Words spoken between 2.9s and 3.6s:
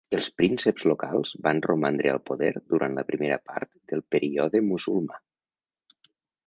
la primera